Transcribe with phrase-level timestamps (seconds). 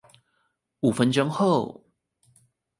[0.79, 1.85] 五分鐘後